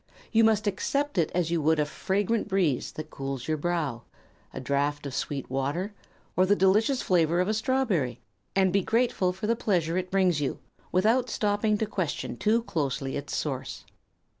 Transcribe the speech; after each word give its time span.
You 0.31 0.43
must 0.43 0.65
accept 0.65 1.19
it 1.19 1.29
as 1.35 1.51
you 1.51 1.61
would 1.61 1.79
a 1.79 1.85
fragrant 1.85 2.47
breeze 2.47 2.91
that 2.93 3.11
cools 3.11 3.47
your 3.47 3.57
brow, 3.57 4.01
a 4.51 4.59
draught 4.59 5.05
of 5.05 5.13
sweet 5.13 5.47
water, 5.47 5.93
or 6.35 6.47
the 6.47 6.55
delicious 6.55 7.03
flavor 7.03 7.39
of 7.39 7.47
a 7.47 7.53
strawberry, 7.53 8.19
and 8.55 8.73
be 8.73 8.81
grateful 8.81 9.31
for 9.31 9.45
the 9.45 9.55
pleasure 9.55 9.99
it 9.99 10.09
brings 10.09 10.41
you, 10.41 10.57
without 10.91 11.29
stopping 11.29 11.77
to 11.77 11.85
question 11.85 12.35
too 12.35 12.63
closely 12.63 13.15
its 13.15 13.35
source. 13.35 13.85